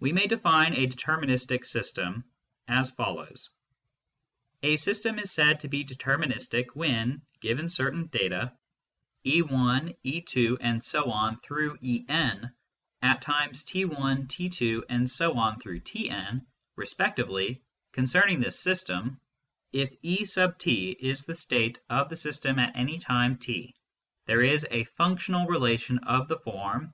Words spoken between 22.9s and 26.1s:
time t, there is a functional relation